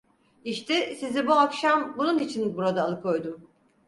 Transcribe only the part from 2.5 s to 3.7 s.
burada alıkoydum.